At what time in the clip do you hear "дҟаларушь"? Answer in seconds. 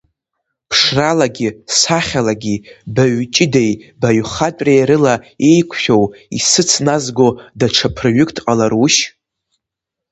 8.35-8.99